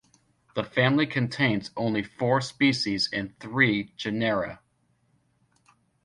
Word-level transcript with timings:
The 0.55 0.63
family 0.63 1.05
contains 1.05 1.69
only 1.77 2.01
four 2.01 2.41
species 2.41 3.07
in 3.13 3.35
three 3.39 3.93
genera. 3.97 4.59